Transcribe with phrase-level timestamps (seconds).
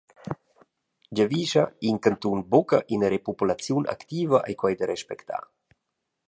[1.17, 5.43] Giavischa in cantun buca ina repopulaziun activa, ei quei da respectar.»